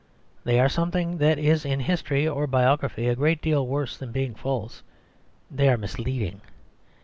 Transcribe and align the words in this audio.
They 0.45 0.59
are 0.59 0.67
something 0.67 1.19
that 1.19 1.37
is 1.37 1.63
in 1.63 1.81
history 1.81 2.27
or 2.27 2.47
biography 2.47 3.07
a 3.07 3.15
great 3.15 3.39
deal 3.39 3.67
worse 3.67 3.97
than 3.97 4.11
being 4.11 4.33
false 4.33 4.81
they 5.51 5.69
are 5.69 5.77
misleading. 5.77 6.41